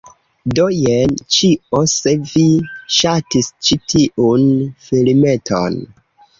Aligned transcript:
Do 0.59 0.63
jen 0.75 1.13
ĉio! 1.35 1.81
Se 1.97 2.15
vi 2.33 2.47
ŝatis 2.97 3.53
ĉi 3.69 3.79
tiun 3.95 4.51
filmeton 4.89 5.83